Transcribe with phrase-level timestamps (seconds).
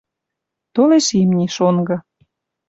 [0.73, 1.97] Толеш имни, шонгы.